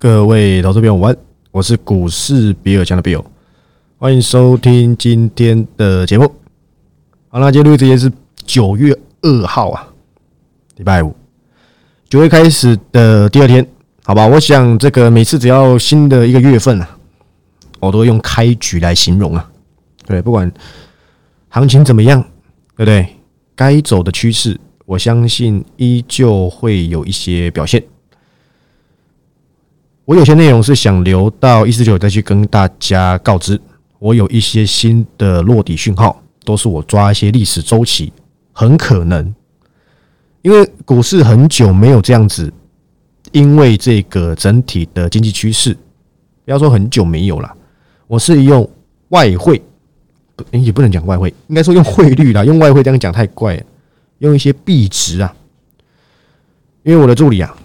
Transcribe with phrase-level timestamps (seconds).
[0.00, 1.14] 各位投资朋友，晚，
[1.50, 3.22] 我是股市比尔强的比尔，
[3.98, 6.32] 欢迎收听今天的节目。
[7.28, 8.10] 好了，今天录制也是
[8.46, 9.86] 九月二号啊，
[10.78, 11.14] 礼拜五，
[12.08, 13.66] 九月开始的第二天，
[14.02, 14.26] 好吧？
[14.26, 16.96] 我想这个每次只要新的一个月份啊，
[17.78, 19.50] 我都会用开局来形容啊。
[20.06, 20.50] 对，不管
[21.50, 22.22] 行情怎么样，
[22.74, 23.06] 对不对？
[23.54, 27.84] 该走的趋势，我相信依旧会有一些表现。
[30.10, 33.60] 我有些内容是想留到一四九再去跟大家告知。
[34.00, 38.12] 我有一些新的落底讯号，都是我抓一些历史周期，
[38.52, 39.32] 很可能
[40.42, 42.52] 因为股市很久没有这样子，
[43.30, 45.74] 因为这个整体的经济趋势，
[46.44, 47.48] 不要说很久没有了，
[48.08, 48.68] 我是用
[49.10, 49.62] 外汇，
[50.50, 53.62] 也不能讲外汇，应该说用汇率啦，用外汇这样讲太怪，
[54.18, 55.32] 用一些币值啊，
[56.82, 57.56] 因为我的助理啊，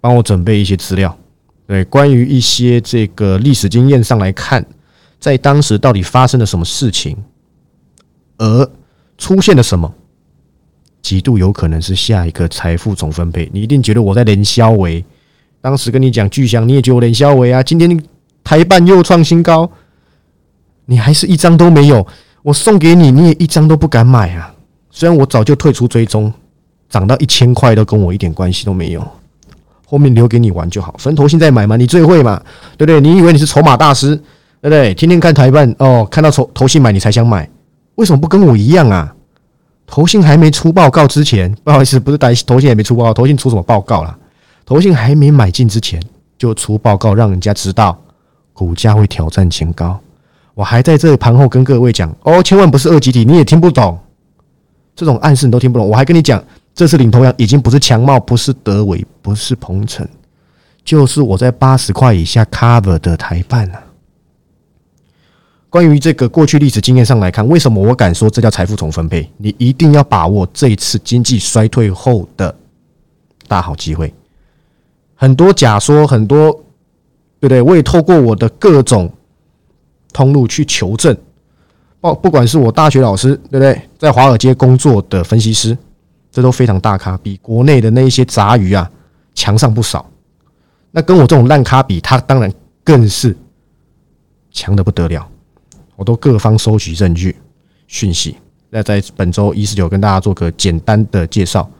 [0.00, 1.18] 帮我准备一些资料。
[1.72, 4.62] 对，关于一些这个历史经验上来看，
[5.18, 7.16] 在当时到底发生了什么事情，
[8.36, 8.70] 而
[9.16, 9.90] 出现了什么，
[11.00, 13.48] 极度有可能是下一个财富总分配。
[13.54, 15.02] 你一定觉得我在连销维，
[15.62, 17.62] 当时跟你讲巨祥，你也觉得我连销维啊？
[17.62, 18.04] 今天
[18.44, 19.70] 台办又创新高，
[20.84, 22.06] 你还是一张都没有，
[22.42, 24.54] 我送给你，你也一张都不敢买啊！
[24.90, 26.30] 虽然我早就退出追踪，
[26.90, 29.10] 涨到一千块都跟我一点关系都没有。
[29.92, 32.42] 后面留给你玩就好，分头现在买嘛，你最会嘛，
[32.78, 32.98] 对不对？
[32.98, 34.16] 你以为你是筹码大师，
[34.62, 34.94] 对不对？
[34.94, 37.46] 天天看台办哦，看到筹头信买你才想买，
[37.96, 39.14] 为什么不跟我一样啊？
[39.86, 44.16] 头信还没出报告之前，不好意思，不是台头信还没出报告，头信出什么报告了？
[44.64, 46.02] 头信还没买进之前
[46.38, 48.00] 就出报告，让人家知道
[48.54, 50.00] 股价会挑战前高。
[50.54, 53.98] 我还在这盘后跟各位讲哦，千万不是二级体，你也听不懂，
[54.96, 55.86] 这种暗示你都听不懂。
[55.86, 56.42] 我还跟你讲。
[56.74, 60.08] 这次领头羊已经不是强茂，不是德伟，不是鹏程，
[60.84, 63.82] 就是我在八十块以下 cover 的台办啊。
[65.68, 69.30] 关于这个过去历史经验上来看，为什么我敢说这叫财富重分配？
[69.36, 72.54] 你一定要把握这一次经济衰退后的
[73.48, 74.12] 大好机会。
[75.14, 76.50] 很多假说，很多
[77.40, 77.62] 对不对？
[77.62, 79.10] 我也透过我的各种
[80.12, 81.16] 通路去求证。
[82.00, 83.80] 哦，不管是我大学老师，对不对？
[83.98, 85.76] 在华尔街工作的分析师。
[86.32, 88.90] 这都非常大咖，比国内的那一些杂鱼啊
[89.34, 90.08] 强上不少。
[90.90, 92.50] 那跟我这种烂咖比，他当然
[92.82, 93.36] 更是
[94.50, 95.28] 强的不得了。
[95.94, 97.36] 我都各方收集证据
[97.86, 98.36] 讯息，
[98.70, 101.70] 那在本周一十九跟大家做个简单的介绍。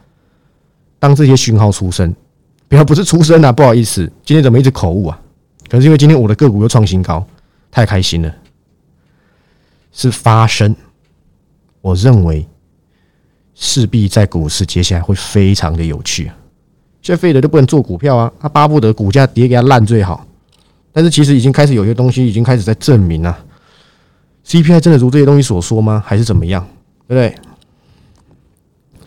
[0.99, 2.15] 当这些讯号出生，
[2.67, 5.19] 不要不是出生啊，不好意思，今天怎么一直口误啊？
[5.67, 7.25] 可是因为今天我的个股又创新高，
[7.71, 8.33] 太开心了。
[9.91, 10.75] 是发生，
[11.81, 12.47] 我认为。
[13.65, 16.35] 势必在股市接下来会非常的有趣啊！
[17.01, 20.27] 现在费德都不能做股票啊，他巴不得股价跌给他烂最好。
[20.91, 23.39] 但是其实已经开始有些东西已经开始在证明啊
[24.45, 26.03] ，CPI 真的如这些东西所说吗？
[26.05, 26.67] 还是怎么样？
[27.07, 27.35] 对不对？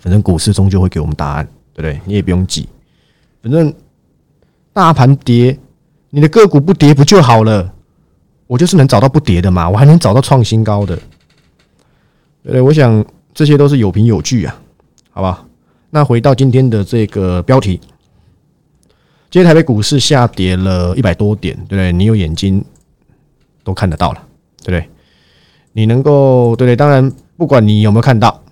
[0.01, 2.01] 反正股市终究会给我们答案，对不对？
[2.07, 2.67] 你也不用急，
[3.43, 3.71] 反正
[4.73, 5.59] 大盘跌，
[6.09, 7.71] 你的个股不跌不就好了？
[8.47, 10.97] 我就是能找到不跌的嘛，我还能找到创新高的，
[12.43, 12.61] 对不对？
[12.63, 13.05] 我想。
[13.37, 14.59] 这些都是有凭有据啊，
[15.11, 15.45] 好吧？
[15.91, 17.79] 那回到今天的这个标题，
[19.31, 21.93] 今天台北股市下跌了一百多点，对不对？
[21.93, 22.65] 你有眼睛
[23.63, 24.23] 都看得到了，
[24.65, 24.89] 对不对？
[25.75, 26.75] 你能够对不对？
[26.75, 28.43] 当然，不管你有没有看到，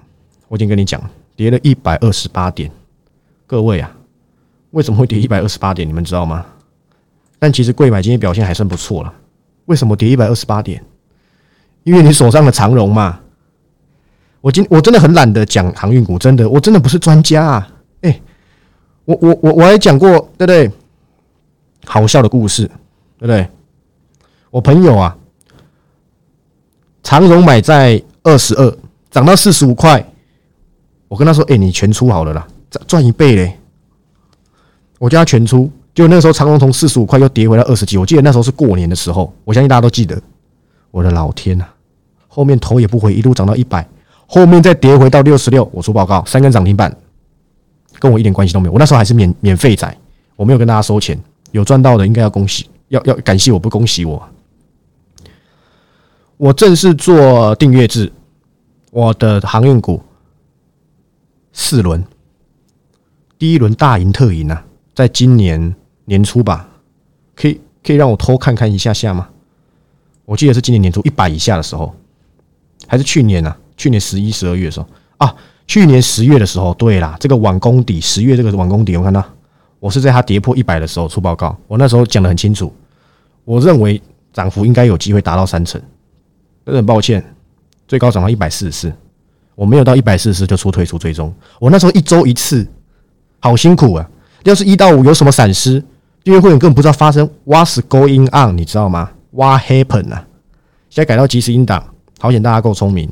[0.49, 1.01] 我已经跟你讲，
[1.35, 2.71] 跌了一百二十八点。
[3.47, 3.91] 各位啊，
[4.73, 5.89] 为什么会跌一百二十八点？
[5.89, 6.45] 你们知道吗？
[7.39, 9.11] 但其实贵买今天表现还算不错了。
[9.65, 10.85] 为什么跌一百二十八点？
[11.85, 13.21] 因为你手上的长荣嘛。
[14.45, 17.69] 我今我真的很懒得讲航运股，真的，我真的不是专家啊！
[18.03, 18.21] 哎，
[19.07, 20.71] 我我我我还讲过，对不对？
[21.87, 22.67] 好笑的故事，
[23.17, 23.49] 对不对？
[24.51, 25.17] 我朋友啊，
[27.03, 28.77] 长荣买在二十二，
[29.11, 30.07] 涨到四十五块，
[31.09, 33.59] 我跟他说：“哎，你全出好了啦，赚赚一倍嘞！”
[35.01, 40.21] 我叫他全出，就那时候长荣从四十五块又跌回了二十几，我记得那时候是过年的时候，我相信大家都记得。
[40.91, 41.65] 我的老天呐，
[42.29, 43.89] 后面头也不回，一路涨到一百。
[44.27, 46.95] 后面再跌回到六十六，我出报告，三根涨停板，
[47.99, 48.73] 跟我一点关系都没有。
[48.73, 49.97] 我那时候还是免免费仔，
[50.37, 51.19] 我没有跟大家收钱，
[51.53, 54.29] 有赚到的应该要恭喜，要要感谢我不恭喜我。
[56.37, 58.13] 我正式做订阅制，
[58.91, 60.03] 我的航运股
[61.53, 62.05] 四轮，
[63.39, 65.75] 第一轮大赢特赢啊，在今年
[66.07, 66.69] 年初吧，
[67.37, 69.29] 可以可以让我偷看看一下下吗？
[70.25, 71.95] 我记得是今年年初一百以下的时候，
[72.89, 73.55] 还是去年呢？
[73.77, 74.87] 去年十一、十二月的时候。
[75.19, 75.35] 啊，
[75.67, 79.25] 去年十月的时候，对啦，这个晚功底，十月这个晚功底，我看到。
[79.81, 82.73] 我是在它跌破一百的时候出报告，我那时候讲的很清楚，
[83.45, 84.01] 我认为
[84.33, 85.79] 涨幅应该有机会达到三成，
[86.65, 87.23] 真的很抱歉，
[87.87, 88.93] 最高涨到一百四十四，
[89.55, 91.31] 我没有到一百四十四就出退出追踪，
[91.61, 92.67] 我那时候一周一次，
[93.41, 94.09] 好辛苦啊！
[94.45, 95.85] 要是一到五有什么闪失，
[96.23, 100.27] 订阅会员根本不知道发生 What's going on，你知道吗？What happened 啊？
[100.89, 101.85] 现在改到即时音档，
[102.19, 103.11] 好险大家够聪明，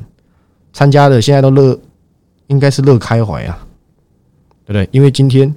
[0.72, 1.78] 参加的现在都乐，
[2.46, 3.66] 应该是乐开怀啊，
[4.64, 4.88] 对不对？
[4.92, 5.54] 因为今天。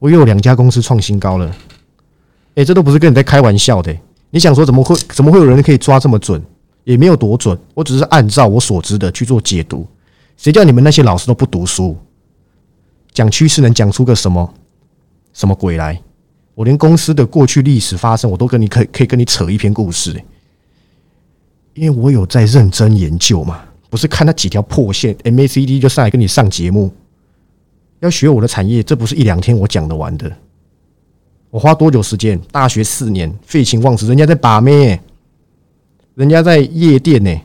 [0.00, 1.52] 我又有两家公司创新高了，
[2.54, 3.92] 哎，这都不是跟你在开玩笑的。
[4.30, 6.40] 你想说怎么会怎么会有人可以抓这么准？
[6.84, 9.84] 也没有多准，我只是按照我所知的去做解读。
[10.36, 11.96] 谁叫你们那些老师都不读书，
[13.12, 14.54] 讲趋势能讲出个什么
[15.32, 16.00] 什么鬼来？
[16.54, 20.22] 我连公司的过去历史发生，我都跟你可以可以跟你扯一篇故事，
[21.74, 26.92] 因为我有在认真研究嘛，不是看那几条破线 MACD 就上来跟你上节目。
[28.00, 30.30] 要学我的产业，这不是一两天我讲得完的。
[31.50, 32.38] 我花多久时间？
[32.52, 35.00] 大学四年，废寝忘食，人家在把妹，
[36.14, 37.40] 人家在夜店呢。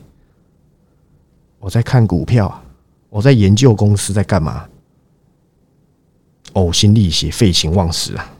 [1.58, 2.62] 我在看股票，
[3.08, 4.68] 我在研究公司在干嘛？
[6.52, 8.32] 呕心沥血，废寝忘食啊，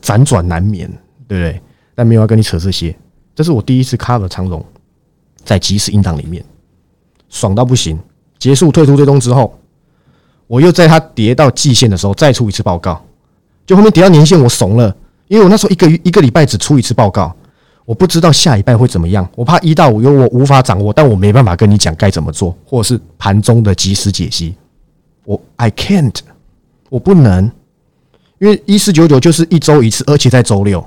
[0.00, 0.88] 辗转难眠，
[1.26, 1.60] 对不对？
[1.94, 2.96] 但没有要跟你扯这些。
[3.34, 4.64] 这是我第一次 cover 长荣，
[5.44, 6.42] 在即时音档里面，
[7.30, 7.98] 爽到不行。
[8.38, 9.56] 结束退出追踪之后。
[10.46, 13.00] 我又在它跌到季线的时候再出一次报告，
[13.64, 14.92] 就后面跌到年线我怂了，
[15.28, 17.32] 因为我那时候一个一个礼拜只出一次报告，
[17.84, 24.56] 我不知道下礼拜会怎么样，我怕一到五有我无法掌握，但我没办法跟你讲该怎么做，或者是盘中的及时解析，
[25.22, 26.16] 我 I can't，
[26.88, 27.48] 我不能，
[28.40, 30.84] 因为一四九九就是一周一次，而且在周六，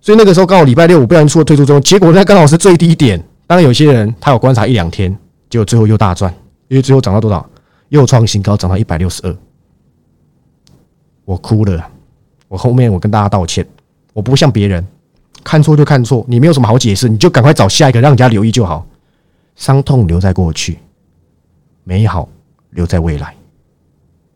[0.00, 5.14] 所以那个时候刚好礼拜六我不然出了退出中，结果那刚好是最低点，当然有些人他有观察一两天，
[5.48, 6.32] 结果最后又大赚，
[6.68, 7.48] 因为最后涨到多少？
[7.88, 9.36] 又创新高，涨到一百六十二，
[11.24, 11.88] 我哭了。
[12.48, 13.66] 我后面我跟大家道歉，
[14.12, 14.84] 我不像别人
[15.44, 18.84] 看错就看错，你没有什么好解释，你就赶快找下一个让人家留意就好。
[19.54, 20.78] 伤痛留在过去，
[21.84, 22.28] 美好
[22.70, 23.34] 留在未来，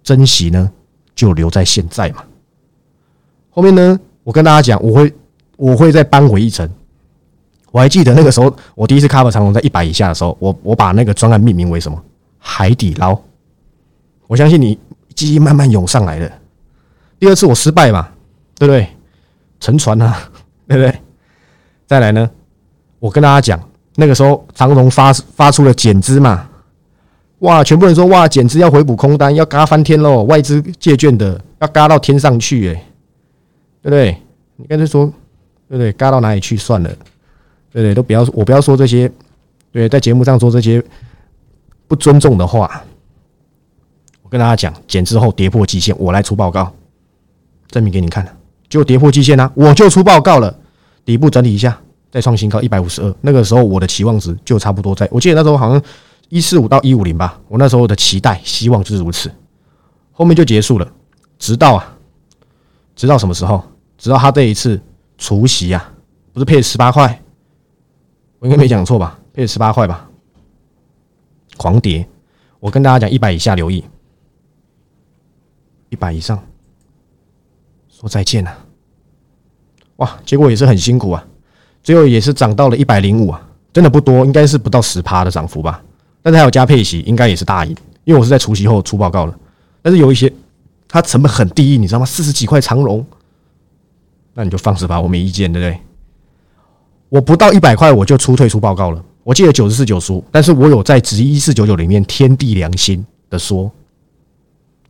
[0.03, 0.71] 珍惜呢
[1.15, 2.23] 就留在现在嘛。
[3.51, 5.13] 后面呢，我跟大家讲，我会
[5.57, 6.71] 我会再扳回一城。
[7.71, 12.03] 我还记得那个时候，我第一次 cover 长龙在一百以下的时候，我我把那个专案命名为什么？
[12.39, 13.19] 海底捞。
[14.27, 14.79] 我相信你
[15.15, 16.31] 记忆慢慢涌上来了。
[17.19, 18.09] 第二次我失败嘛，
[18.59, 18.89] 对不对？
[19.61, 20.17] 沉船啊，
[20.67, 20.99] 对不对？
[21.87, 22.31] 再来呢，
[22.99, 23.61] 我跟大家讲，
[23.97, 26.49] 那个时候长荣发发出了减资嘛，
[27.41, 32.75] 哇，全部人说哇，减资要回补空单，要嘎翻天喽，外资借券的要嘎到天上去，哎，
[33.83, 34.17] 对不对？
[34.57, 35.05] 你干脆说，
[35.69, 35.93] 对不对？
[35.93, 36.91] 嘎到哪里去算了，
[37.73, 37.95] 对对？
[37.95, 39.11] 都不要，我不要说这些，
[39.73, 40.83] 对，在节目上说这些
[41.87, 42.83] 不尊重的话。
[44.23, 46.73] 我跟大家讲，减之后跌破极限，我来出报告，
[47.69, 48.37] 证明给你看。
[48.69, 50.57] 就跌破极限呢，我就出报告了。
[51.05, 51.77] 底部整理一下，
[52.11, 53.15] 再创新高一百五十二。
[53.21, 55.83] 那个时候我的期望值就差不多在，我记得那时候好像
[56.29, 57.41] 一四五到一五零吧。
[57.49, 59.29] 我那时候的期待希望就是如此。
[60.13, 60.87] 后面就结束了，
[61.39, 61.97] 直到啊，
[62.95, 63.63] 直到什么时候？
[63.99, 64.81] 直到他这一次
[65.19, 65.93] 除夕啊，
[66.33, 67.21] 不是配十八块，
[68.41, 69.19] 我应该没讲错吧？
[69.33, 70.09] 配十八块吧？
[71.57, 72.07] 狂跌！
[72.59, 73.85] 我跟大家讲，一百以下留意。
[75.91, 76.43] 一百以上，
[77.89, 78.59] 说再见了，
[79.97, 80.19] 哇！
[80.25, 81.27] 结果也是很辛苦啊，
[81.83, 85.83] 最后也是涨到了一百零五啊，真的不多，应该是不到十趴的涨幅吧。
[86.23, 89.39] 但是还有加配息，应该也是大赢，因为我是在除夕后出报告了。
[89.83, 90.33] 但是有一些
[90.89, 92.07] 它成本很低，你知道吗？
[92.07, 93.05] 四十几块长龙，
[94.33, 95.81] 那你就放肆吧，我没意见，对不对？
[97.11, 99.05] 我不到一百块我就出退出报告了。
[99.23, 103.71] 我记得九十四九输，但是我有在值一四九九里面天地良心的说。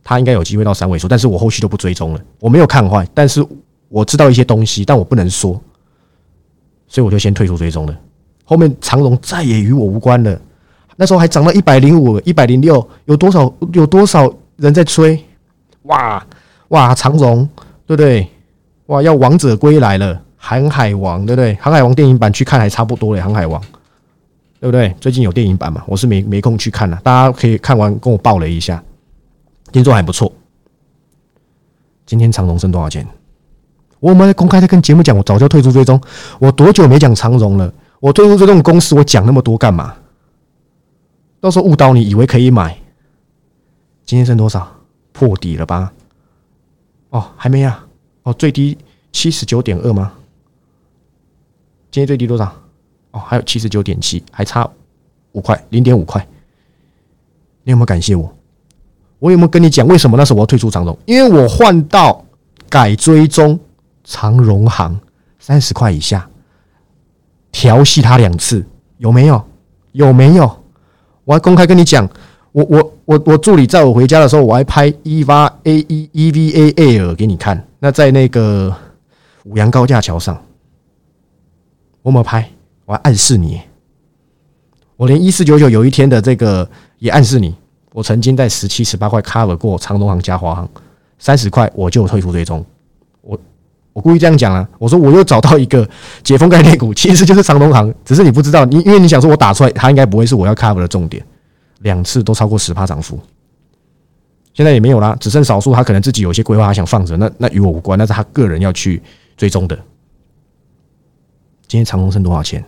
[0.03, 2.21] 他应该有机会到三位数，但是我后续就不追踪了。
[2.39, 3.45] 我没有看坏，但是
[3.87, 5.61] 我知道一些东西，但我不能说，
[6.87, 7.95] 所以我就先退出追踪了。
[8.43, 10.41] 后面长荣再也与我无关了。
[10.95, 15.23] 那时候还涨到一百零五、一百零六，有多少有多少人在追？
[15.83, 16.25] 哇
[16.69, 17.47] 哇，长荣
[17.85, 18.27] 对不对？
[18.87, 21.53] 哇，要王者归来了，航海王对不对？
[21.61, 23.61] 航海王电影版去看还差不多嘞，航海王
[24.59, 24.93] 对不对？
[24.99, 25.83] 最近有电影版嘛？
[25.85, 28.83] 我是没没空去看了，大家可以看完跟我报了一下。
[29.71, 30.33] 听说还不错。
[32.07, 33.07] 今天长荣剩多少钱？
[33.99, 36.01] 我们公开在跟节目讲，我早就退出追踪。
[36.39, 37.71] 我多久没讲长荣了？
[37.99, 39.93] 我退出这种公司，我讲那么多干嘛？
[41.39, 42.75] 到时候误导你以为可以买。
[44.05, 44.67] 今天剩多少？
[45.13, 45.93] 破底了吧？
[47.11, 47.85] 哦，还没啊。
[48.23, 48.75] 哦，最低
[49.11, 50.11] 七十九点二吗？
[51.91, 52.45] 今天最低多少？
[53.11, 54.67] 哦，还有七十九点七，还差
[55.33, 56.25] 五块，零点五块。
[57.63, 58.33] 你有没有感谢我？
[59.19, 60.97] 我有没有跟你讲为什么那时候我要退出长荣？
[61.05, 62.25] 因为我换到
[62.69, 63.59] 改追踪
[64.05, 64.97] 长荣行
[65.37, 66.27] 三十块以下，
[67.51, 68.65] 调戏他两次，
[68.97, 69.43] 有没有？
[69.91, 70.49] 有没有？
[71.25, 72.09] 我还公开跟你讲，
[72.53, 75.33] 我我我我助理在我回家的时候，我还拍 E V
[75.63, 77.67] A E E V A Air 给你看。
[77.79, 78.73] 那在那个
[79.43, 80.41] 五羊高架桥上，
[82.01, 82.49] 我没拍，
[82.85, 83.61] 我还暗示你。
[84.97, 87.55] 我连一四九九有一天的这个也暗示你，
[87.93, 90.69] 我曾经在十七十八块 cover 过长东行加华行，
[91.17, 92.63] 三十块我就退出追踪。
[93.21, 93.39] 我
[93.93, 95.87] 我故意这样讲啊，我说我又找到一个
[96.23, 101.25] 解封概念股，其实就是长东行，只是你不知道，你因为你想说我打出来，它应该不会是我要 cover 的重点，
[101.79, 103.19] 两次都超过十趴涨幅，
[104.53, 109.01] 现在也没有啦，只剩少数，他可能自己有些规划，他想放着，那那与我无关，那是他个人要去
[109.35, 109.77] 追踪的。
[111.71, 112.61] 今天长隆剩多少钱？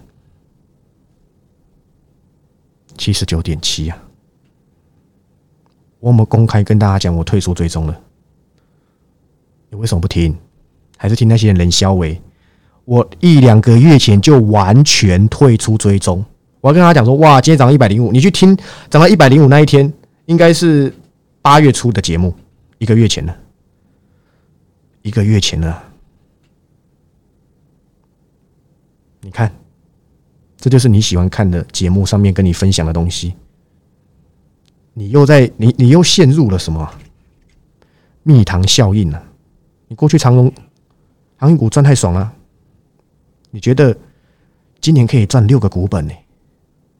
[2.97, 4.01] 七十九点七啊！
[5.99, 8.01] 我有没有公开跟大家讲我退出追踪了？
[9.69, 10.33] 你为什么不听？
[10.95, 12.21] 还是听那些人冷消维？
[12.85, 16.23] 我一两个月前就完全退出追踪。
[16.61, 18.55] 我要跟他讲说：哇，今天涨到一百零五，你去听
[18.89, 19.93] 涨到一百零五那一天，
[20.27, 20.95] 应该是
[21.41, 22.33] 八月初的节目，
[22.77, 23.37] 一个月前了，
[25.01, 25.89] 一个月前了。
[29.22, 29.51] 你看。
[30.55, 33.33] 这就是你喜欢看的节目上面跟你分享的东西，
[34.93, 36.89] 你又在你你又陷入了什么
[38.23, 39.21] 蜜糖效应呢？
[39.89, 40.49] 你过去长隆
[41.35, 42.31] 航运股赚太爽了，
[43.51, 43.93] 你觉得
[44.79, 46.13] 今年可以赚六个股本呢？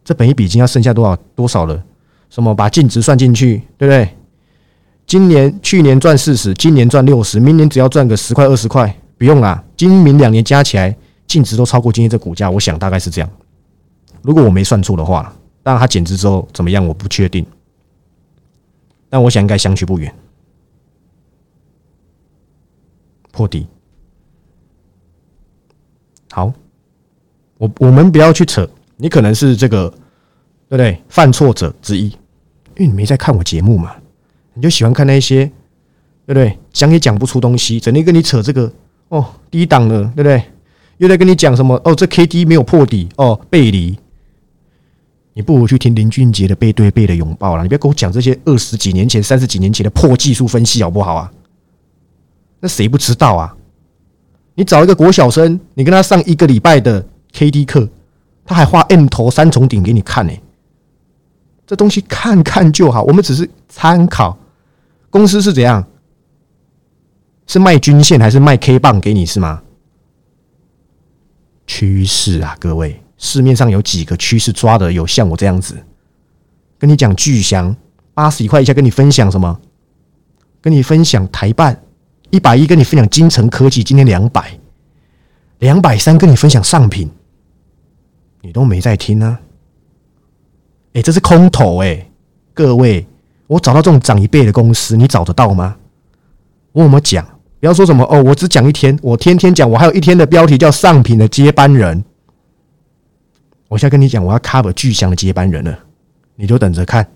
[0.03, 1.81] 这本一笔金要剩下多少多少了？
[2.29, 4.09] 什么把净值算进去，对不对？
[5.05, 9.63] 今年去年赚四十，今年赚六十，明年只要赚个十块二十块，不用啦。
[9.77, 10.93] 今明两年加起来
[11.33, 13.27] 净值都超过今天这股价，我想大概是这样。
[14.21, 17.43] 如果我没算错的话，当然它减值之后怎么样，我不确定。
[19.09, 20.13] 但我想应该相去不远，
[23.31, 23.65] 破底。
[26.29, 26.53] 好，
[27.57, 29.89] 我我们不要去扯，你可能是这个
[30.69, 31.01] 对不对？
[31.09, 32.09] 犯错者之一，
[32.77, 33.95] 因为你没在看我节目嘛，
[34.53, 35.47] 你就喜欢看那些
[36.27, 36.59] 对不对？
[36.71, 38.71] 讲也讲不出东西，整天跟你扯这个
[39.07, 40.43] 哦，低档的对不对？
[41.03, 41.93] 又在跟你讲什么哦？
[41.93, 43.99] 这 K D 没有破底哦，背离。
[45.33, 51.29] 你不如去听林俊杰的背对背的拥抱了，你不要跟我讲这些二十几年前、三十几年前的破技术分析好不好啊？
[52.61, 53.53] 那谁不知道啊？
[54.55, 57.89] 你找一个国小生，你跟他上一个礼拜的 K D 课，
[58.45, 60.31] 他还画 M 头三重顶给你看呢。
[61.67, 64.37] 这东西看看就好，我们只是参考。
[65.09, 65.85] 公司是怎样？
[67.45, 69.61] 是卖均线还是卖 K 棒给你是吗？
[71.67, 72.99] 趋势啊，各位。
[73.17, 75.81] 市面上有几个趋势抓的有像我这样子，
[76.77, 77.73] 跟你讲巨祥
[78.13, 79.57] 八十一块以下，跟你分享什么？
[80.59, 81.81] 跟你分享台办
[82.31, 84.59] 一百一，跟你分享金城科技今天两百
[85.59, 87.09] 两百三，跟你分享上品，
[88.41, 89.39] 你都没在听呢。
[90.93, 92.09] 哎，这是空头哎，
[92.53, 93.07] 各位，
[93.47, 95.77] 我找到这种涨一倍的公司，你找得到吗？
[96.73, 97.25] 我有没有讲？
[97.63, 102.03] 不要说什么哦，我只讲一天，我天天讲，我还有一天的标题叫上品的接班人。
[103.69, 105.79] 我现在跟你讲，我要 cover 巨祥的接班人了，
[106.35, 107.09] 你就等着看。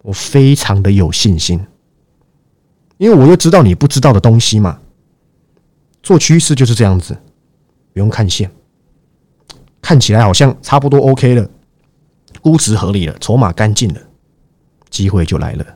[0.00, 1.60] 我非常的有信心，
[2.96, 4.80] 因为我又知道你不知道的东西嘛。
[6.02, 7.14] 做趋势就是这样子，
[7.92, 8.50] 不用看线，
[9.82, 11.46] 看起来好像差不多 OK 了，
[12.40, 14.00] 估值合理了，筹码干净了，
[14.88, 15.66] 机会就来了。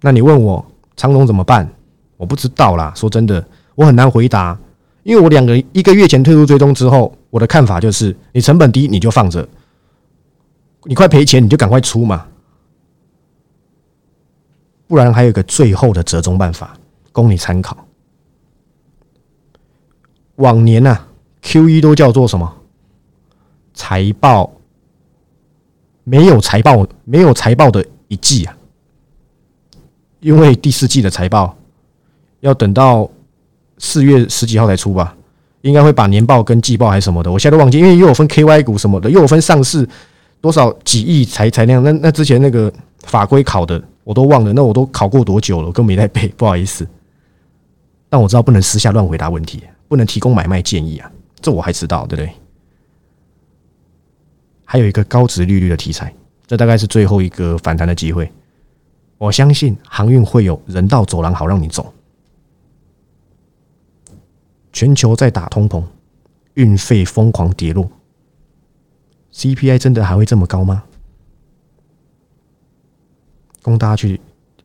[0.00, 0.66] 那你问我
[0.96, 1.72] 长龙怎么办？
[2.20, 2.92] 我不知道啦。
[2.94, 3.42] 说真的，
[3.74, 4.58] 我很难回答。
[5.02, 9.48] 因为我两个一个月前退出追踪之后，我的看法就是，你成本低你就放着，
[10.84, 12.26] 你快赔钱你就赶快出嘛，
[14.86, 16.76] 不然还有一个最后的折中办法
[17.12, 17.86] 供你参考。
[20.36, 20.98] 往年呢
[21.40, 22.56] ，Q 一都叫做什么？
[23.72, 24.52] 财报
[26.04, 28.54] 没有财报，没有财报的一季啊，
[30.20, 31.56] 因为第四季的财报
[32.40, 33.10] 要等到。
[33.82, 35.16] 四月十几号才出吧，
[35.62, 39.88] 应该会把年报跟季报还是什么的，我现在都忘记，因为又有分 KY 股什么的，又有分上市
[40.38, 41.82] 多少几亿才才那样。
[41.82, 42.70] 那那之前那个
[43.04, 46.86] 法规考的我都忘了，那我都考过多久了，我根本没在背，不好意思。
[48.10, 52.30] 但我知道不能私下乱回答问题，不能提供买卖建议啊，这我还知道，对不对？
[54.66, 56.14] 还有一个高值利率的题材，
[56.46, 58.30] 这大概是最后一个反弹的机会。
[59.16, 61.90] 我相信航运会有人道走廊好让你走。
[64.80, 65.84] 全球在打通膨，
[66.54, 67.90] 运费疯狂跌落
[69.30, 70.84] ，CPI 真的还会这么高吗？
[73.60, 74.18] 供大家去，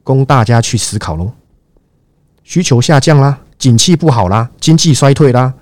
[0.04, 1.34] 供大家去思考喽。
[2.46, 5.54] 需求下降啦，景气不好啦，经济衰退啦，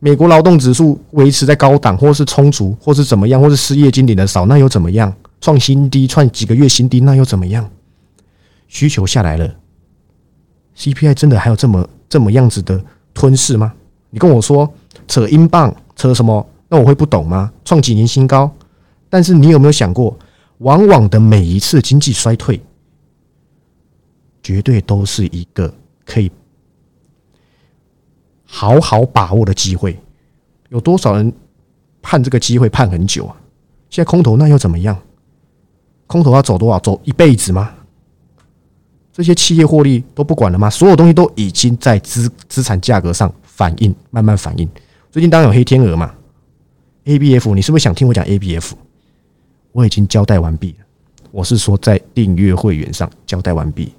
[0.00, 5.10] 美国劳动指数维持在高档，或是充足，或是怎么样，或是失业金领的少，那又怎么样？
[5.40, 7.70] 创新低，创几个月新低，那又怎么样？
[8.66, 9.56] 需求下来了
[10.76, 12.84] ，CPI 真的还有这么这么样子的
[13.18, 13.74] 吞噬吗？
[14.10, 14.72] 你跟我说
[15.08, 16.48] 扯英镑，扯什么？
[16.68, 17.52] 那我会不懂吗？
[17.64, 18.48] 创几年新高，
[19.10, 20.16] 但是你有没有想过，
[20.58, 22.60] 往往的每一次经济衰退，
[24.40, 26.30] 绝对都是一个可以
[28.44, 29.98] 好好把握的机会。
[30.68, 31.32] 有多少人
[32.00, 33.34] 盼这个机会盼很久啊？
[33.90, 34.96] 现在空头那又怎么样？
[36.06, 36.78] 空头要走多少？
[36.78, 37.74] 走一辈子吗？
[39.18, 40.70] 这些企业获利都不管了吗？
[40.70, 44.68] 所有东西都已经在资资产价格上反应，慢慢反应。
[45.10, 46.14] 最近当然有黑天鹅嘛
[47.02, 48.76] ，A B F，你是不是想听我讲 A B F？
[49.72, 50.86] 我已经交代完毕了。
[51.32, 53.92] 我是说在订阅会员上交代完毕，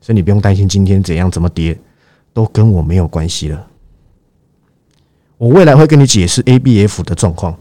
[0.00, 1.76] 所以你不用担心今天怎样怎么跌，
[2.32, 3.66] 都跟我没有关系了。
[5.36, 7.58] 我未来会跟你解释 A B F 的状况，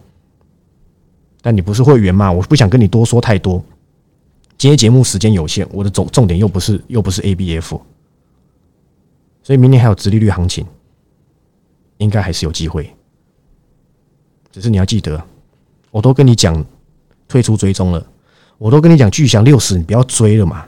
[1.41, 2.31] 但你不是会员嘛？
[2.31, 3.63] 我不想跟你多说太多。
[4.61, 7.81] 今天节目时间有限，我的重重点又不是又不是 A B F，
[9.41, 10.63] 所以明年还有直利率行情，
[11.97, 12.87] 应该还是有机会。
[14.51, 15.19] 只是你要记得，
[15.89, 16.63] 我都跟你讲
[17.27, 18.05] 退出追踪了，
[18.59, 20.63] 我都跟你讲巨响六十，你不要追了嘛。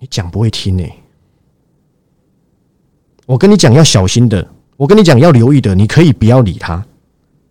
[0.00, 0.84] 你讲不会听呢。
[3.24, 4.44] 我跟你讲要小心的，
[4.76, 6.84] 我跟你讲要留意的，你可以不要理他，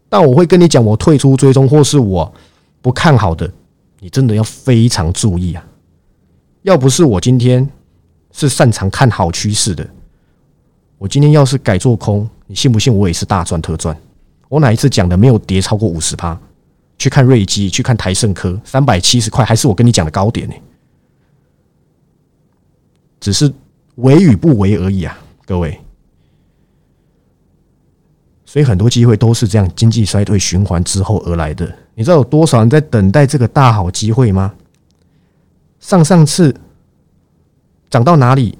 [0.10, 2.34] 但我会跟你讲我退出追踪或是我
[2.82, 3.50] 不看好的。
[4.00, 5.66] 你真的要非常注意啊！
[6.64, 7.68] 要不是我今天
[8.32, 9.88] 是擅长看好趋势的，
[10.98, 13.96] 我今天要是改做空，你信不信我也是大赚特赚？
[14.48, 16.40] 我哪一次讲的没有跌超过五十趴？
[16.98, 20.56] 去看瑞基，去看台盛科，三百七十块还是我跟你讲的高点呢？
[23.20, 23.54] 只是
[23.96, 25.80] 为与不为而已啊，各位。
[28.52, 31.72] 所以很多机会都是这样，经济衰退循环之后而来的。
[31.94, 34.52] 你知道有多少人在等待这个大好机会吗？
[35.80, 36.52] 上上次
[37.92, 38.58] 涨到哪里，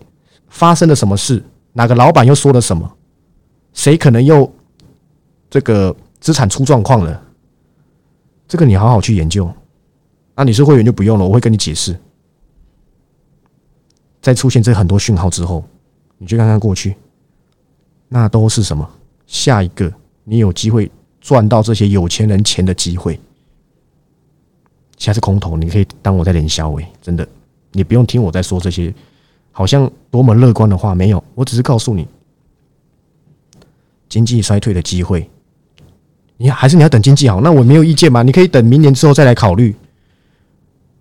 [0.48, 1.44] 发生了什么事？
[1.74, 2.88] 哪个老板又说了什么？
[3.74, 4.54] 谁可能又
[5.50, 7.20] 这个资产出状况了？
[8.48, 9.52] 这个你好好去研究。
[10.36, 12.00] 那你是会员就不用了，我会跟你解释。
[14.22, 15.66] 在出现这很多讯号之后，
[16.20, 16.96] 你去看看过去，
[18.08, 18.88] 那都是什么？
[19.30, 23.14] 下一个你有机会赚到这些有钱人钱的机会。
[24.98, 27.26] 现在是空头，你可以当我在连销诶，真的，
[27.72, 28.92] 你不用听我在说这些，
[29.52, 32.08] 好像多么乐观的话，没有，我只是告诉你，
[34.10, 35.30] 经济衰退的机会，
[36.38, 39.76] 你还是你要等经济好，那我没有意见嘛，你可以等明年之后再来考虑，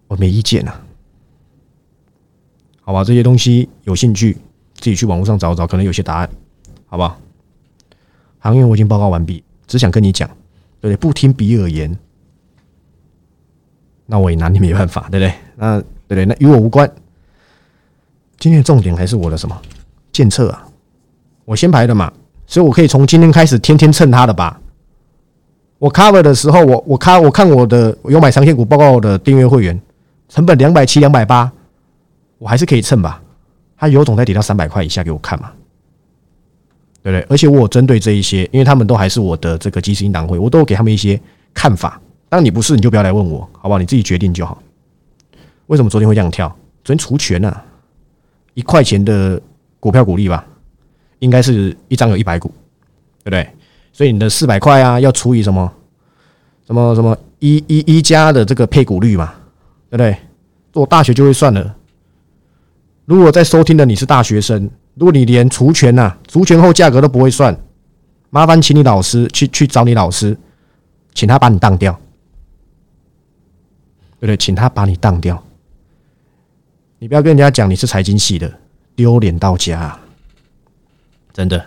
[0.07, 0.81] 我没意见啊，
[2.83, 4.35] 好吧，这些东西有兴趣
[4.75, 6.31] 自己去网络上找找，可能有些答案，
[6.87, 7.03] 好不
[8.39, 8.51] 好？
[8.51, 10.29] 行业我已经报告完毕，只想跟你讲，
[10.81, 10.97] 对不对？
[10.97, 11.97] 不听比尔言。
[14.07, 15.35] 那我也拿你没办法，对不对？
[15.57, 16.25] 那对不对？
[16.25, 16.91] 那与我无关。
[18.39, 19.61] 今天的重点还是我的什么
[20.13, 20.67] 监测啊？
[21.45, 22.13] 我先排的嘛，
[22.47, 24.61] 所以我可以从今天开始天天蹭他的吧。
[25.79, 29.81] 我 cover 的时候，我我看我看我的有买长线股报告的订阅会员，
[30.29, 31.51] 成本两百七两百八，
[32.39, 33.23] 我还是可以蹭吧。
[33.77, 35.53] 他有种再跌到三百块以下给我看嘛，
[37.09, 37.27] 对不对？
[37.31, 41.19] 而且我针对这一些，因为他们都还是我的这个基金党会，我都给他们一些
[41.55, 41.99] 看法。
[42.29, 43.79] 当你不是，你就不要来问我，好不好？
[43.79, 44.63] 你自己决定就好。
[45.69, 46.49] 为什么昨天会这样跳？
[46.85, 47.57] 昨天除权呢？
[48.53, 49.41] 一块钱的
[49.81, 50.45] 股票股利吧，
[51.21, 52.49] 应该是一张有一百股，
[53.23, 53.49] 对不对？
[53.93, 55.73] 所以你的四百块啊，要除以什么？
[56.67, 59.33] 什么什么一一一加的这个配股率嘛，
[59.89, 60.15] 对不对？
[60.73, 61.75] 做大学就会算了。
[63.07, 67.57] 如果在收听的你是大学生，如果你连除权呐，除权后价格都不会算，
[68.31, 70.37] 麻烦请你老师去去找你老师，
[71.15, 71.99] 请他把你当掉。
[74.21, 74.37] 对不对？
[74.37, 75.41] 请他把你当掉，
[76.99, 78.53] 你不要跟人家讲你是财经系的，
[78.97, 79.97] 丢脸到家，
[81.33, 81.65] 真的。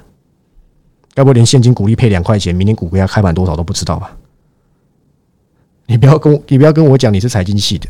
[1.16, 4.18] 要不连现金股利配两块钱，明年股价开盘多少都不知道吧？
[5.86, 7.88] 你不要跟我，你不要跟我讲你是财经系的，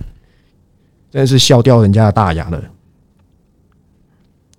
[1.10, 2.64] 真的是笑掉人家的大牙了。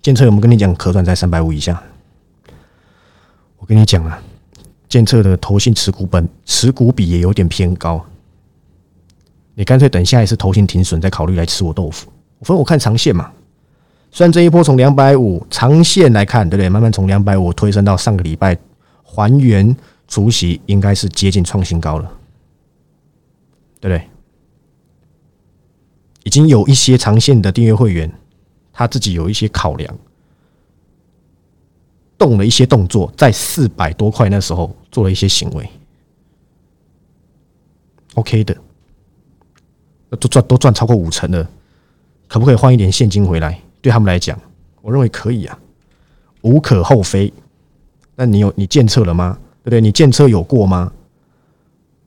[0.03, 1.81] 监测有没有跟你讲可转在三百五以下？
[3.57, 4.21] 我跟你讲啊，
[4.89, 8.05] 监测的投信持股本持股比也有点偏高。
[9.55, 12.11] 你干脆等下一次头型停损再考虑来吃我豆腐。
[12.41, 13.31] 反正我看长线嘛，
[14.11, 16.67] 虽然这一波从两百五长线来看，对不对？
[16.67, 18.57] 慢慢从两百五推升到上个礼拜
[19.03, 19.73] 还原
[20.09, 22.11] 除息，应该是接近创新高了，
[23.79, 24.09] 对不对？
[26.25, 28.11] 已经有一些长线的订阅会员
[28.73, 29.95] 他自己有一些考量，
[32.17, 35.69] 动了一些动作，在四百多块那时候做了一些行为
[38.15, 38.57] ，OK 的，
[40.09, 41.47] 都赚都赚超过五成了，
[42.27, 43.61] 可不可以换一点现金回来？
[43.81, 44.39] 对他们来讲，
[44.81, 45.59] 我认为可以啊，
[46.41, 47.31] 无可厚非。
[48.15, 49.37] 那你有你监测了吗？
[49.61, 49.81] 对不对？
[49.81, 50.91] 你监测有过吗？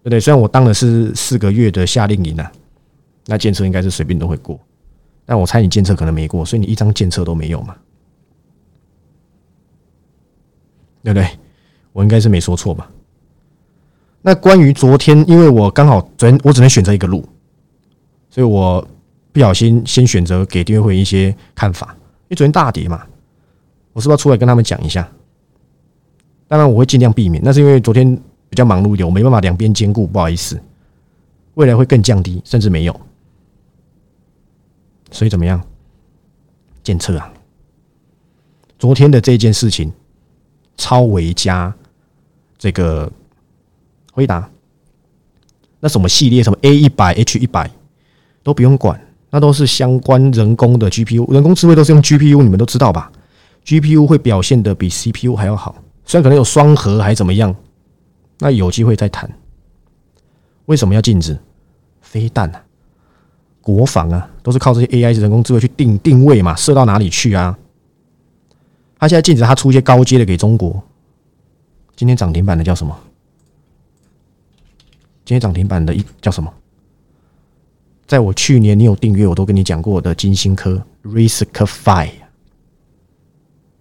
[0.02, 0.20] 对不对？
[0.20, 2.50] 虽然我当的是四个月的夏令营啊，
[3.26, 4.58] 那监测应该是随便都会过。
[5.26, 7.76] 但我猜你监测可能没过，所以你一张监测都没有嘛？
[11.02, 11.28] 对不对？
[11.92, 12.90] 我应该是没说错吧？
[14.22, 17.24] 那关于昨天，因为我刚好昨天我只能选择一个路，
[18.30, 18.86] 所以我
[19.32, 21.94] 不小心先选择给订阅会一些看法。
[22.28, 23.06] 因为昨天大跌嘛，
[23.92, 25.08] 我是不是要出来跟他们讲一下？
[26.48, 28.16] 当然我会尽量避免，那是因为昨天
[28.48, 30.60] 比较忙碌一点，我没办法两边兼顾，不好意思。
[31.54, 33.00] 未来会更降低，甚至没有。
[35.10, 35.62] 所以怎么样？
[36.82, 37.32] 检测啊！
[38.78, 39.92] 昨天的这件事情，
[40.76, 41.74] 超维加
[42.58, 43.10] 这个
[44.12, 44.48] 回答，
[45.80, 47.70] 那什么系列，什么 A 一百、H 一百
[48.42, 53.10] 都不用管，那都是相关人工的 GPU，人工智慧都是用 GPU，你们都知道吧
[53.64, 57.54] ？GPU 会表现的比 CPU 还要好，虽然可能有双核还怎么样，
[58.38, 59.28] 那有机会再谈。
[60.66, 61.36] 为什么要禁止
[62.00, 62.60] 飞弹呢？
[63.60, 67.58] 国防啊，都是靠这些 AI 人工智慧去定定位嘛，射到哪里去啊？
[68.96, 70.80] 他现在禁止他出一些高阶的给中国。
[71.96, 72.96] 今天涨停板的叫什么？
[75.24, 76.48] 今天涨停板的一叫什么？
[78.06, 82.10] 在我去年你有订阅，我都跟你讲过的金星科 Riskify。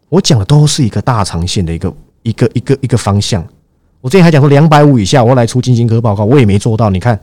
[0.09, 3.47] 我讲的都是一个大长线的一个一个一个一个方向。
[4.01, 6.89] 我之前还讲说两百五以下我来出金星科报告，我也没做到。
[6.89, 7.19] 你看，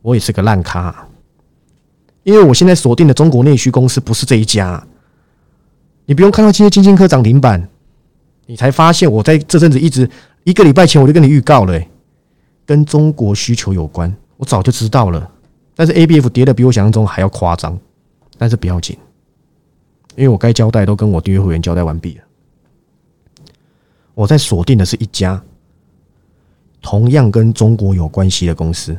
[0.00, 1.05] 我也是个烂咖。
[2.26, 4.84] 因为我现在锁定的中国内需公司不是这一家，
[6.06, 7.68] 你不用看到今天金星科涨停板，
[8.46, 10.10] 你才发现我在这阵子一直
[10.42, 11.80] 一个礼拜前我就跟你预告了，
[12.64, 15.30] 跟中国需求有关，我早就知道了。
[15.76, 17.78] 但是 A B F 跌的比我想象中还要夸张，
[18.36, 18.98] 但是不要紧，
[20.16, 22.24] 因为我该交代都跟我订阅会员交代完毕了。
[24.14, 25.40] 我在锁定的是一家
[26.82, 28.96] 同样跟中国有关系的公司，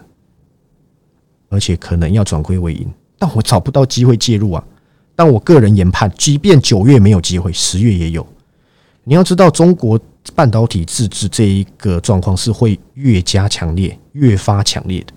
[1.50, 2.90] 而且可能要转亏为盈。
[3.20, 4.64] 但我找不到机会介入啊！
[5.16, 8.26] 但我个人研判，即便九月没有机会，十月也有。
[9.04, 10.00] 你要知道，中国
[10.36, 15.14] 半导体自制这一个状况是会越加强烈、越发强烈的。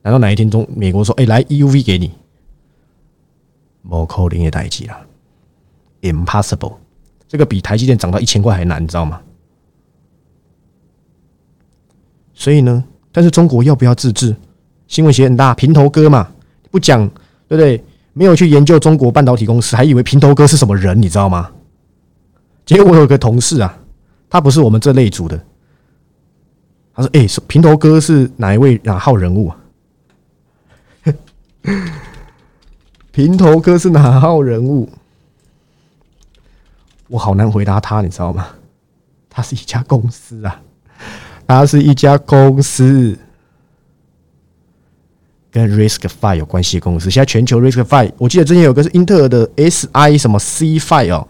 [0.00, 2.12] 难道哪一天中美国说：“哎，来 EUV 给你？”
[3.82, 4.96] 某扣零也待机了
[6.00, 6.76] ，impossible。
[7.28, 9.20] 这个比台积电涨到一千块还难，你知道吗？
[12.32, 14.34] 所以呢，但是中国要不要自制？
[14.86, 16.32] 新闻写很大，平头哥嘛，
[16.70, 17.10] 不讲。
[17.48, 17.84] 对不对？
[18.16, 21.50] 没有去研究中国半导体公司，还以为平头哥是什么人，你知道吗？
[22.64, 23.76] 结果我有个同事啊，
[24.30, 25.36] 他不是我们这类组的。
[26.94, 29.56] 他说：“哎，平头哥是哪一位哪号人物啊？”
[33.10, 34.88] 平头哥是哪号人物？
[37.08, 38.46] 我好难回答他，你知道吗？
[39.28, 40.62] 他是一家公司啊，
[41.48, 43.18] 他是一家公司。
[45.54, 51.28] 跟 Risk Five 有关系的公司，现在全球 Risk Five，我记得之前有个是英特尔的 SI 什么 C Five 哦，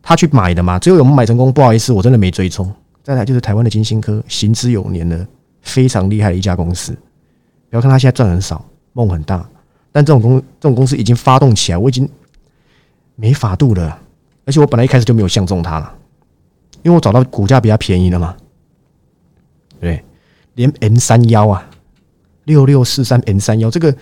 [0.00, 1.52] 他去买的嘛，最后有没有买成功？
[1.52, 2.74] 不好意思，我真的没追踪。
[3.02, 5.26] 再来就是台湾的金星科，行之有年的
[5.60, 6.96] 非常厉害的一家公司。
[7.68, 9.46] 不要看他现在赚很少，梦很大，
[9.92, 12.08] 但这种公这种公司已经发动起来，我已经
[13.16, 14.00] 没法度了。
[14.46, 15.94] 而且我本来一开始就没有相中它了，
[16.82, 18.34] 因为我找到股价比较便宜的嘛。
[19.78, 20.02] 对，
[20.54, 21.68] 连 M 三幺啊。
[22.48, 23.94] 六六四三 N 三幺，这个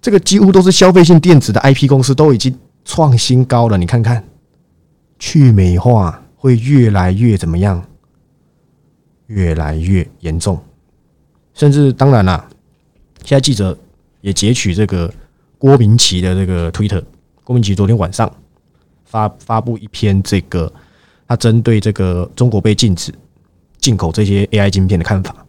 [0.00, 3.76] 这个几乎都是消费性电子的 IP 公司，都已经创新高了。
[3.76, 4.24] 你看看，
[5.18, 7.84] 去美化会越来越怎么样？
[9.26, 10.60] 越来越严重，
[11.54, 12.48] 甚至当然了，
[13.24, 13.76] 现在记者
[14.20, 15.12] 也截取这个
[15.58, 17.02] 郭明奇的这个推特。
[17.42, 18.30] 郭明奇昨天晚上
[19.04, 20.72] 发发布一篇这个，
[21.26, 23.12] 他针对这个中国被禁止
[23.78, 25.41] 进口这些 AI 晶片的看法。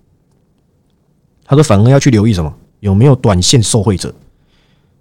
[1.46, 2.54] 他说：“反而要去留意什么？
[2.80, 4.14] 有没有短线受贿者？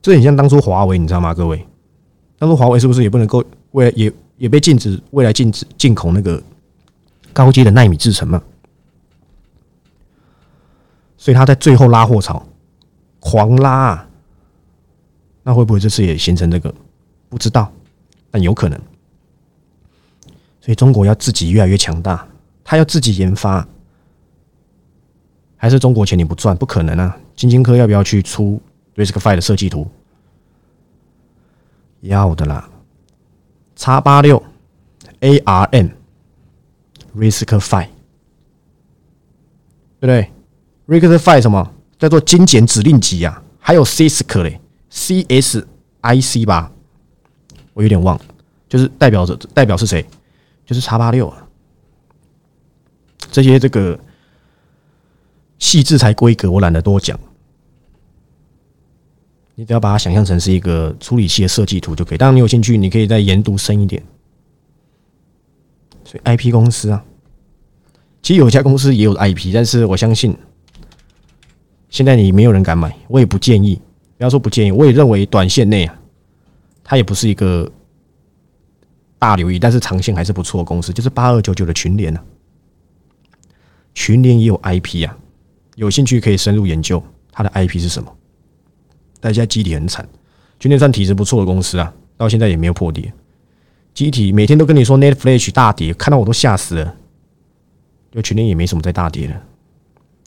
[0.02, 1.33] 这很像当初华为，你知道吗？
[1.33, 1.64] 各位，
[2.38, 6.42] 当初华为是不是也不能够未来也也被禁止未来禁止进口那个
[7.33, 8.42] 高阶的纳米制程嘛？
[11.16, 12.44] 所以他在最后拉货潮，
[13.20, 14.09] 狂拉，啊
[15.44, 16.74] 那会不会这次也形成这个？
[17.28, 17.72] 不知道，
[18.31, 18.81] 但有可能。
[20.61, 22.26] 所以中国要自己越来越强大，
[22.62, 23.66] 他要自己研发。”
[25.62, 27.16] 还是中国钱你不赚，不可能啊！
[27.37, 28.61] 金晶科要不要去出
[28.96, 29.87] risk five 的设计图？
[32.01, 32.68] 要的啦，
[33.77, 34.42] 叉八六
[35.20, 35.92] ARM
[37.16, 37.87] risk five
[40.01, 40.29] 对不对
[40.88, 43.40] ？risk five 什么叫做精简指令集啊？
[43.61, 46.72] 还有 CISC 嘞，CSIC 吧，
[47.72, 48.25] 我有点忘了，
[48.68, 50.05] 就是代表着代表是谁？
[50.66, 51.46] 就是叉八六啊。
[53.31, 53.96] 这些这个
[55.62, 57.16] 细制裁规格，我懒得多讲。
[59.55, 62.18] 你只要把它想象成是一个处理器的设计图就可以。
[62.18, 64.03] 当然，你有兴趣，你可以再研读深一点。
[66.05, 67.05] 所以，IP 公司啊，
[68.22, 70.37] 其实有一家公司也有 IP，但是我相信
[71.90, 73.81] 现在你没有人敢买，我也不建议。
[74.18, 75.96] 不要说不建议，我也认为短线内啊，
[76.83, 77.70] 它也不是一个
[79.16, 82.25] 大留意，但是长线还是不错的公司，就是八二九九的群联啊。
[83.94, 85.16] 群联也有 IP 啊，
[85.83, 88.16] 有兴趣可以深入研究它的 IP 是什么。
[89.18, 90.09] 大家基体很惨，
[90.61, 93.12] 去年算体质不错的公司啊，到现在也没有破跌。
[93.92, 96.95] 基体每天都跟你说 Netflix 大跌，看到我都吓死了。
[98.12, 99.42] 就群联也没什么在大跌了，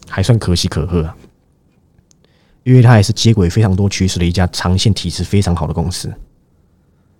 [0.09, 1.15] 还算可喜可贺啊。
[2.63, 6.13] 因为它也是接轨非常多趋势的一家长线体质非常好的公司。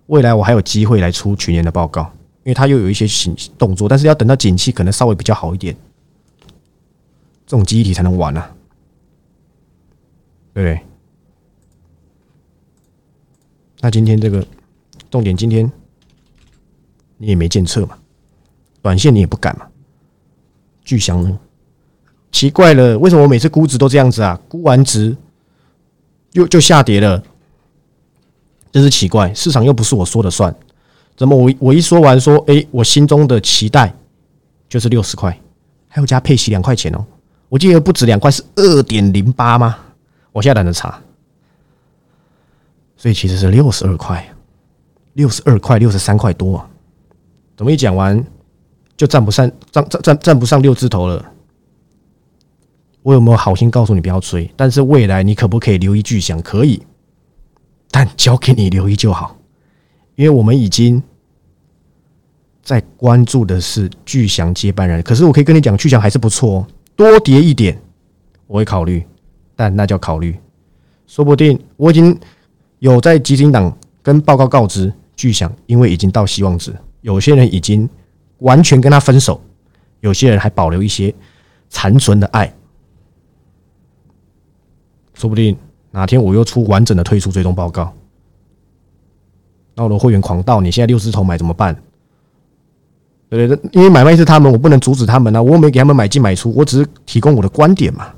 [0.08, 2.02] 未来我还有机会来出群联的报告，
[2.44, 5.74] 因为它又有一些行动作，但是要等到景气可能稍微比较好一点，
[7.46, 8.54] 这种基体才能玩啊，
[10.52, 10.80] 对不对？
[13.80, 14.44] 那今天这个
[15.10, 15.70] 重点，今天
[17.18, 17.96] 你也没监测嘛，
[18.82, 19.68] 短线你也不敢嘛。
[20.84, 21.38] 巨香呢？
[22.32, 24.40] 奇怪了，为什么我每次估值都这样子啊？
[24.48, 25.16] 估完值
[26.32, 27.22] 又就下跌了，
[28.72, 29.32] 真是奇怪。
[29.34, 30.54] 市场又不是我说的算，
[31.16, 33.94] 怎么我我一说完说，哎，我心中的期待
[34.68, 35.38] 就是六十块，
[35.88, 37.06] 还要加配息两块钱哦。
[37.56, 39.78] 我记得不止两块，是二点零八吗？
[40.30, 41.00] 我现在懒得查。
[42.98, 44.22] 所以其实是六十二块，
[45.14, 46.68] 六十二块，六十三块多啊！
[47.56, 48.22] 怎么一讲完
[48.94, 51.24] 就站不上，站站站站不上六字头了？
[53.00, 54.52] 我有没有好心告诉你不要追？
[54.54, 56.38] 但是未来你可不可以留意巨响？
[56.42, 56.82] 可以，
[57.90, 59.34] 但交给你留意就好，
[60.16, 61.02] 因为我们已经
[62.62, 65.02] 在关注的是巨响接班人。
[65.02, 67.80] 可是我可以跟你讲，巨响还是不错哦，多跌一点
[68.46, 69.06] 我会考虑，
[69.54, 70.36] 但那叫考虑，
[71.06, 72.18] 说不定我已经。
[72.78, 77.88] 有在基金党跟报告告知巨响，因为已经到希望值，有些人已经
[78.40, 79.40] 完全跟他分手，
[80.00, 81.12] 有些人还保留一些
[81.70, 82.54] 残存的爱，
[85.14, 85.56] 说不定
[85.90, 87.94] 哪天我又出完整的退出追踪报告，
[89.74, 91.74] 那我的会员狂到，你现在六只头买怎么办？
[93.28, 98.08] 对对，因为买卖是他们，我不能阻止他们啊，我又没给他们买进买出，我只是提供我的观点嘛，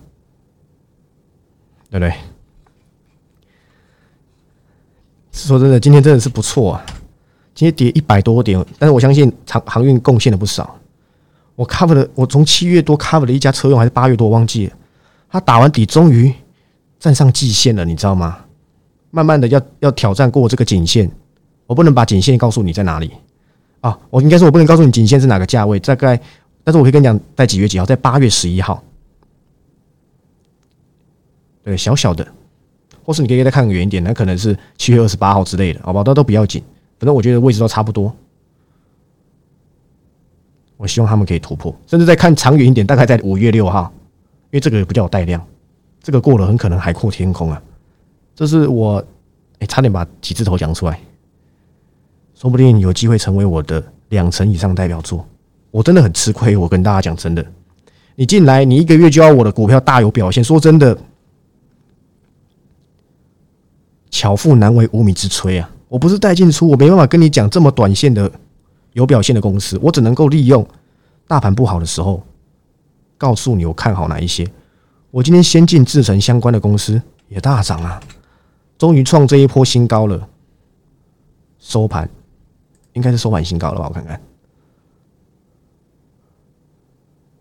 [1.90, 2.12] 对不对？
[5.32, 6.84] 说真的，今天真的是不错啊！
[7.54, 10.76] 今天跌一百多点，但是我相信长航运贡献了不少。
[11.54, 14.72] 我 cover 了，我从七月多 cover 了一家车用，还是八月多忘记了。
[15.30, 16.32] 他打完底，终于
[16.98, 18.38] 站上季线了，你知道吗？
[19.10, 21.10] 慢慢的要要挑战过这个颈线，
[21.66, 23.10] 我不能把颈线告诉你在哪里
[23.80, 23.98] 啊！
[24.10, 26.20] 我应该说，我不能告诉你颈线是哪个价位，大概，
[26.64, 28.82] 但是我可以跟你讲，在几月几号，在八月十一号。
[31.62, 32.26] 对，小小的。
[33.04, 36.02] 或是你可以再看远一点，那可能是七月二十八号之类的，好吧？
[36.04, 36.62] 那都不要紧，
[36.98, 38.14] 反正我觉得位置都差不多。
[40.76, 43.90] 我希望他们可以突破，甚至再看长远一点，大概在五月六号，
[44.50, 45.42] 因为这个不叫带量，
[46.02, 47.62] 这个过了很可能海阔天空啊！
[48.34, 49.02] 这是我
[49.58, 51.00] 哎，差点把几字头讲出来，
[52.40, 55.26] 说不定有机会成为我的两成以上代表作。
[55.72, 57.44] 我真的很吃亏，我跟大家讲真的，
[58.14, 60.96] 你进来，你一个月就要我的股票大有表现，说真的。
[64.10, 65.68] 巧妇难为无米之炊啊！
[65.88, 68.30] 我不是带进出，我没办法跟你讲这么短线的
[68.92, 70.66] 有表现的公司，我只能够利用
[71.26, 72.22] 大盘不好的时候，
[73.18, 74.48] 告诉你我看好哪一些。
[75.10, 78.00] 我今天先进制成相关的公司也大涨啊，
[78.78, 80.28] 终于创这一波新高了。
[81.58, 82.08] 收盘
[82.98, 83.86] 应该是收盘新高了吧？
[83.88, 84.20] 我看看，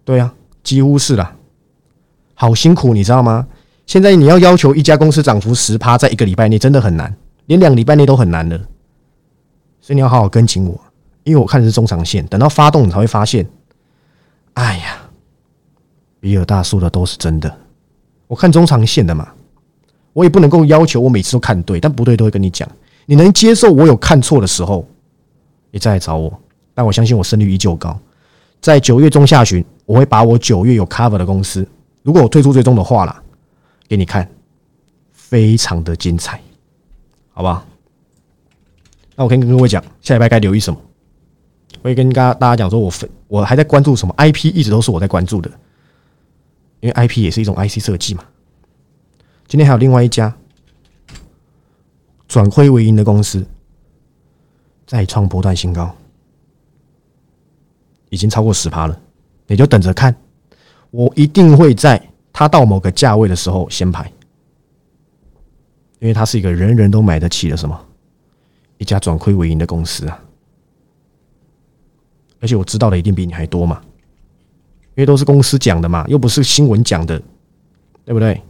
[0.06, 1.36] 对啊，几乎是了，
[2.36, 3.48] 好辛苦，你知道吗？
[3.88, 7.14] 现在你要要求一家公司涨幅十趴，在一个礼拜内真的很难，
[7.48, 8.56] 连两礼拜内都很难的。
[9.82, 10.80] 所以你要好好跟紧我，
[11.24, 13.50] 因为我看的是中长线，等到发动你才会发现，
[14.54, 15.10] 哎呀，
[16.20, 17.58] 比尔大叔的都是真的。
[18.28, 19.28] 我看中长线的嘛，
[20.14, 22.70] 我也不能够要求我每次都看对，但不对都会跟你讲。
[23.06, 24.86] 你能接受我有看错的时候，
[25.72, 26.42] 你再来找我。
[26.74, 28.00] 但我相信我胜率依旧高。
[28.62, 31.68] 在九月中下旬，我会把我九月有 cover 的公司，
[32.04, 33.24] 如果我退出最终的话啦。
[33.90, 34.30] 给你看，
[35.14, 36.42] 非常的精彩，
[37.32, 37.66] 好吧？
[39.16, 40.78] 那我可以跟各位讲，下礼拜该留意什么？
[41.82, 45.50] 我会跟大家大家讲说，我分我还在关注什么？IP 一直都是我在关注的，
[46.82, 48.26] 因为 IP 也是一种 IC 设计嘛。
[49.48, 50.36] 今天还有另外一家
[52.28, 53.48] 转亏为盈的公司，
[54.88, 55.94] 再创波段新高，
[58.10, 59.00] 已经超过十趴了。
[59.46, 60.16] 你就等着看，
[60.92, 64.10] 我一定会在它到某个价位的时候先排，
[66.00, 67.80] 因为它是一个人人都买得起的什么
[68.78, 70.24] 一家转亏为盈的公司啊。
[72.40, 73.82] 而且我知道的一定比你还多嘛，
[74.96, 77.22] 因为都是公司讲的嘛，又不是新闻讲的，
[78.06, 78.42] 对不对？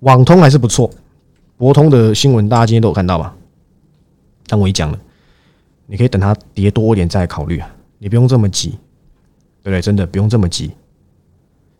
[0.00, 0.90] 网通还是不错，
[1.56, 3.36] 博通的新闻大家今天都有看到吧？
[4.46, 4.98] 但我一讲了，
[5.86, 8.70] 你可以等它跌多一点再考虑啊，你不用这么急，
[9.62, 9.80] 对不对？
[9.80, 10.70] 真的不用这么急。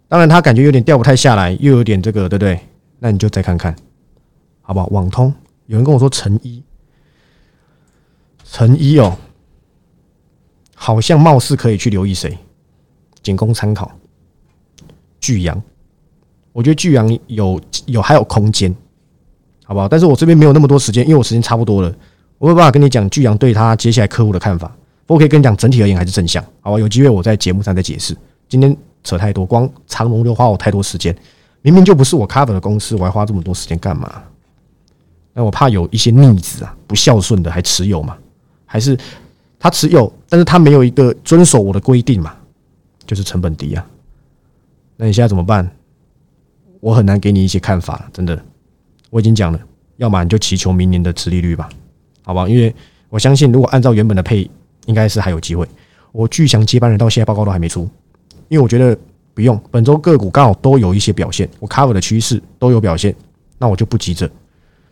[0.09, 2.61] 当然，它感觉有点掉不太下来，又有点这个，对不对？
[2.99, 3.75] 那你就再看看，
[4.63, 4.87] 好不好？
[4.89, 5.33] 网通
[5.67, 6.63] 有人跟我说成一，
[8.45, 9.17] 成一哦。
[10.77, 12.37] 好像貌似可以去留意谁，
[13.23, 13.91] 仅供参考。
[15.19, 15.63] 巨阳，
[16.53, 18.75] 我觉得巨阳有有还有空间，
[19.65, 19.89] 好不好？
[19.89, 21.97] 但是我这边没有那么多时间，因为我时间差不多了，
[22.39, 24.71] 我没办法跟你讲巨阳对他接下来客户的看法。
[25.07, 26.79] 我可以跟你讲，整体而言还是正向，好吧？
[26.79, 28.17] 有机会我在节目上再解释。
[28.49, 31.15] 今天扯太多，光长龙就花我太多时间，
[31.63, 34.23] 明明就不是我 cover 的公司，我还花这么多时间干嘛？
[35.33, 38.17] 那我怕有一些逆子啊，不孝顺的还持有嘛？
[38.65, 38.97] 还是？
[39.59, 42.35] 他持有，但是他没有一个遵守我的规定嘛，
[43.07, 43.87] 就是成本低啊。
[44.97, 45.71] 那你现在怎么办？
[46.81, 48.39] 我很难给你一些看法，真的。
[49.09, 49.59] 我已经讲了，
[49.97, 51.71] 要么你就祈求明年的持利率吧，
[52.25, 52.49] 好吧？
[52.49, 52.75] 因为
[53.09, 54.51] 我相信，如果按照原本的配，
[54.87, 55.69] 应该是还有机会。
[56.11, 57.89] 我巨祥接班人到现在报告都还没出，
[58.49, 58.97] 因为我觉得
[59.35, 59.61] 不用。
[59.71, 63.15] 本周个股刚好都有一些表现，我 cover 的趋势都有表现，
[63.59, 64.27] 那我就不急着。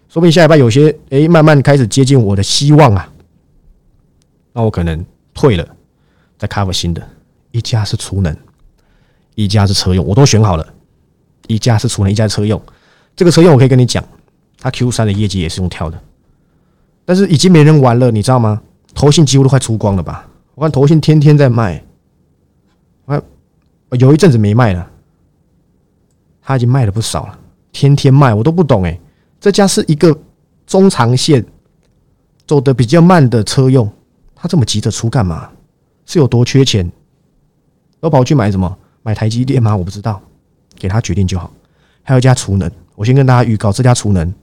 [0.09, 3.11] 说不定下礼拜有些诶，慢慢开始接近我的希望啊。
[4.53, 5.66] 那我可能退了，
[6.37, 7.03] 再 cover 新的。
[7.51, 8.37] 一家是储能，
[9.35, 10.66] 一家是车用，我都选好了。
[11.47, 12.61] 一家是储能，一家车用。
[13.14, 14.03] 这个车用我可以跟你讲，
[14.59, 16.03] 它 Q 三的业绩也是用跳的，
[17.05, 18.61] 但是已经没人玩了，你知道吗？
[18.95, 20.29] 投信几乎都快出光了吧？
[20.55, 21.83] 我看投信天天在卖，
[23.07, 23.23] 我看
[23.99, 24.88] 有一阵子没卖了，
[26.41, 27.38] 他已经卖了不少了，
[27.73, 28.99] 天天卖，我都不懂哎。
[29.41, 30.17] 这家是一个
[30.67, 31.45] 中长线
[32.47, 33.91] 走的比较慢的车用。
[34.35, 35.49] 他这么急着出干嘛？
[36.05, 36.91] 是有多缺钱？
[38.01, 38.77] 都跑去买什么？
[39.03, 39.77] 买台积电吗？
[39.77, 40.21] 我不知道，
[40.77, 41.53] 给他决定就好。
[42.03, 44.35] 还有一家储能，我先跟大家预告，这家储能，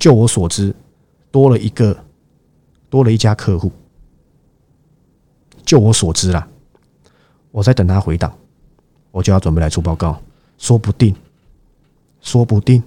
[0.00, 0.74] 就我所知，
[1.30, 1.96] 多了一个，
[2.88, 3.70] 多了一家客户。
[5.64, 6.48] 就我所知啦，
[7.52, 8.36] 我在等他回档，
[9.12, 10.20] 我就要准备来出报告，
[10.58, 11.14] 说不定，
[12.20, 12.82] 说不定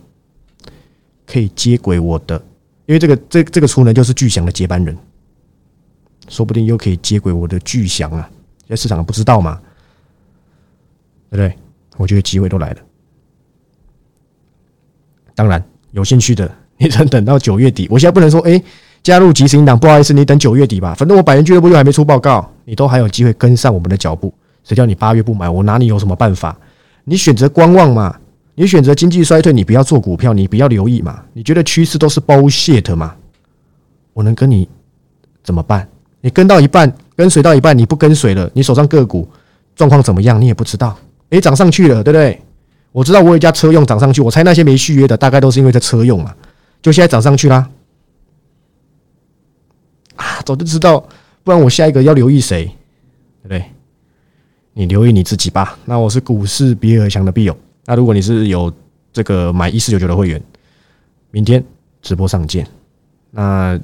[1.26, 2.38] 可以接轨我的，
[2.88, 4.98] 因为这个这这个出能就是巨响的接班人。
[6.30, 8.30] 说不定又可以接轨我的巨响啊！
[8.60, 9.62] 现在市场不知道嘛，
[11.30, 11.58] 对不对？
[11.98, 12.82] 我觉得机会都来了。
[15.36, 16.50] 当然，有兴趣的，
[16.84, 17.88] 你等等到九月底。
[17.90, 18.62] 我现在不能说，哎，
[19.02, 20.94] 加入即时引导，不好意思，你等九月底吧。
[20.94, 24.34] 反正我百元俱乐部又还没出报告，你都还有机会跟上我们的脚步。
[24.66, 25.50] 谁叫你八月不买？
[25.50, 26.58] 我拿你有什么办法？
[27.06, 28.16] 你选择观望嘛？
[28.56, 31.22] 你选择经济衰退，你不要做股票，你不要留意嘛？
[31.34, 33.16] 你觉得趋势都是 bullshit 嘛？
[34.14, 34.68] 我能跟你
[35.44, 35.88] 怎么办？
[36.22, 39.28] 你跟到一半，跟随到一半，你不跟随了，你手上个股
[39.76, 40.40] 状况怎么样？
[40.40, 40.96] 你也不知道。
[41.32, 42.40] 诶，涨上去了，对不对？
[42.92, 46.32] 我知道我有一家车用涨上去，我猜那些没续约的，大概都是因为这车用嘛，
[46.84, 47.68] 就现在涨上去啦。
[50.18, 51.04] 啊，早就知道，
[51.44, 53.66] 不然我下一个要留意谁，对不对？
[54.74, 55.78] 你留意你自己吧。
[55.86, 57.58] 那我是股市比尔强的必友。
[57.86, 58.72] 那如果你是有
[59.12, 60.42] 这个买一四九九的会员，
[61.32, 61.64] 明天
[62.02, 62.68] 直播上见。
[63.32, 63.80] 那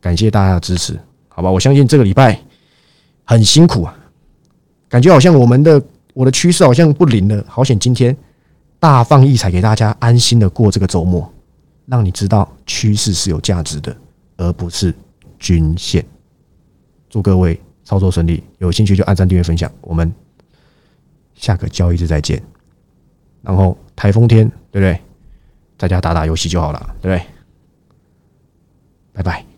[0.00, 0.98] 感谢大家的支持。
[1.28, 2.40] 好吧，我相信这个礼拜
[3.24, 3.96] 很辛苦啊，
[4.88, 5.82] 感觉好像我们的
[6.14, 7.44] 我的趋势好像不灵了。
[7.46, 8.16] 好险，今天
[8.78, 11.30] 大放异彩，给大家安心的过这个周末，
[11.86, 13.96] 让你知道趋势是有价值的，
[14.36, 14.94] 而不是
[15.38, 16.04] 均线。
[17.08, 19.70] 祝各位操作顺利，有兴趣就按赞、订阅、分享。
[19.80, 20.12] 我们
[21.34, 22.42] 下个交易日再见。
[23.42, 25.00] 然后台风天，对不对？
[25.78, 27.26] 在家打打游戏就好了，对不对？
[29.12, 29.55] 拜拜。